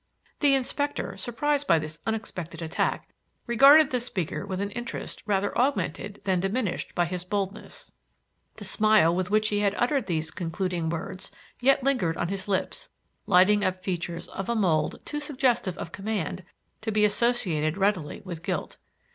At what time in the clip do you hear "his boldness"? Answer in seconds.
7.05-7.93